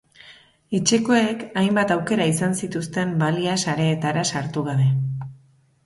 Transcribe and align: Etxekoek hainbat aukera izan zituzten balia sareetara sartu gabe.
Etxekoek 0.77 1.43
hainbat 1.61 1.93
aukera 1.97 2.27
izan 2.33 2.57
zituzten 2.63 3.15
balia 3.23 3.61
sareetara 3.67 4.29
sartu 4.35 4.69
gabe. 4.73 4.93